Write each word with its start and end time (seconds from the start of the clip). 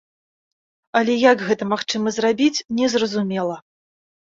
Але 1.01 1.13
як 1.31 1.45
гэта 1.51 1.63
магчыма 1.75 2.17
зрабіць, 2.19 2.63
незразумела. 2.83 3.65